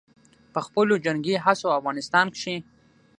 په 0.53 0.59
خپلو 0.65 0.93
جنګي 1.05 1.35
هڅو 1.45 1.65
او 1.69 1.77
افغانستان 1.79 2.25
کښې 2.35 2.55